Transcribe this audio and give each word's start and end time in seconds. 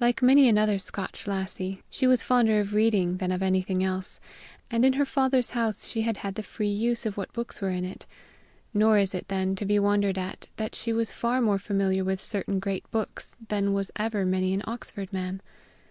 Like 0.00 0.20
many 0.20 0.50
another 0.50 0.78
Scotch 0.78 1.26
lassie, 1.26 1.80
she 1.88 2.06
was 2.06 2.22
fonder 2.22 2.60
of 2.60 2.74
reading 2.74 3.16
than 3.16 3.32
of 3.32 3.42
anything 3.42 3.82
else; 3.82 4.20
and 4.70 4.84
in 4.84 4.92
her 4.92 5.06
father's 5.06 5.52
house 5.52 5.88
she 5.88 6.02
had 6.02 6.18
had 6.18 6.34
the 6.34 6.42
free 6.42 6.68
use 6.68 7.06
of 7.06 7.16
what 7.16 7.32
books 7.32 7.62
were 7.62 7.70
in 7.70 7.82
it; 7.86 8.04
nor 8.74 8.98
is 8.98 9.14
it, 9.14 9.28
then, 9.28 9.56
to 9.56 9.64
be 9.64 9.78
wondered 9.78 10.18
at 10.18 10.48
that 10.56 10.74
she 10.74 10.92
was 10.92 11.10
far 11.12 11.40
more 11.40 11.58
familiar 11.58 12.04
with 12.04 12.20
certain 12.20 12.58
great 12.58 12.84
books 12.90 13.34
than 13.48 13.72
was 13.72 13.90
ever 13.96 14.26
many 14.26 14.52
an 14.52 14.60
Oxford 14.66 15.10
man. 15.10 15.40